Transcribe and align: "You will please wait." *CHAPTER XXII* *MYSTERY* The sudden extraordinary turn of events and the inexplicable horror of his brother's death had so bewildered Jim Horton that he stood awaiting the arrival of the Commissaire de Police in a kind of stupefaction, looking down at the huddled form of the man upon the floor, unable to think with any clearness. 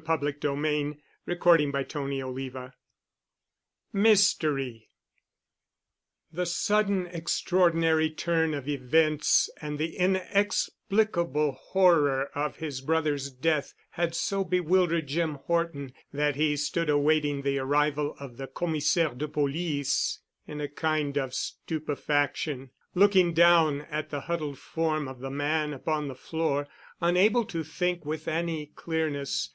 "You 0.00 0.06
will 0.08 0.30
please 0.56 0.96
wait." 1.26 1.40
*CHAPTER 1.42 1.70
XXII* 1.74 2.70
*MYSTERY* 3.92 4.88
The 6.32 6.46
sudden 6.46 7.06
extraordinary 7.08 8.08
turn 8.08 8.54
of 8.54 8.66
events 8.66 9.50
and 9.60 9.78
the 9.78 9.94
inexplicable 9.98 11.52
horror 11.52 12.30
of 12.34 12.56
his 12.56 12.80
brother's 12.80 13.30
death 13.30 13.74
had 13.90 14.14
so 14.14 14.42
bewildered 14.42 15.06
Jim 15.06 15.34
Horton 15.34 15.92
that 16.14 16.36
he 16.36 16.56
stood 16.56 16.88
awaiting 16.88 17.42
the 17.42 17.58
arrival 17.58 18.16
of 18.18 18.38
the 18.38 18.46
Commissaire 18.46 19.12
de 19.12 19.28
Police 19.28 20.18
in 20.46 20.62
a 20.62 20.68
kind 20.68 21.18
of 21.18 21.34
stupefaction, 21.34 22.70
looking 22.94 23.34
down 23.34 23.82
at 23.82 24.08
the 24.08 24.20
huddled 24.20 24.58
form 24.58 25.06
of 25.06 25.18
the 25.20 25.28
man 25.30 25.74
upon 25.74 26.08
the 26.08 26.14
floor, 26.14 26.66
unable 27.02 27.44
to 27.44 27.62
think 27.62 28.06
with 28.06 28.28
any 28.28 28.64
clearness. 28.74 29.48